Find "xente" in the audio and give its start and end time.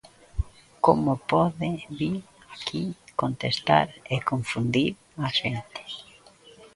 5.39-5.81